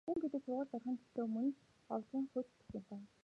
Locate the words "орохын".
0.75-0.97